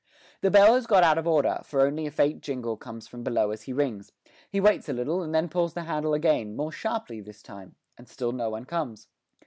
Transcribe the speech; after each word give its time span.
The 0.41 0.49
bell 0.49 0.73
has 0.73 0.87
got 0.87 1.03
out 1.03 1.19
of 1.19 1.27
order, 1.27 1.59
for 1.63 1.81
only 1.81 2.07
a 2.07 2.09
faint 2.09 2.41
jangle 2.41 2.75
comes 2.75 3.05
from 3.07 3.21
below 3.23 3.51
as 3.51 3.61
he 3.61 3.71
rings; 3.71 4.13
he 4.49 4.59
waits 4.59 4.89
a 4.89 4.93
little 4.93 5.21
and 5.21 5.31
then 5.31 5.47
pulls 5.47 5.75
the 5.75 5.83
handle 5.83 6.15
again, 6.15 6.55
more 6.55 6.71
sharply 6.71 7.21
this 7.21 7.43
time, 7.43 7.75
and 7.99 8.09
still 8.09 8.31
no 8.31 8.49
one 8.49 8.65
comes. 8.65 9.09